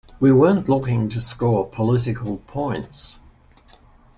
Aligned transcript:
We 0.19 0.31
weren't 0.31 0.67
looking 0.67 1.09
to 1.09 1.21
score 1.21 1.67
political 1.69 2.37
points. 2.37 3.19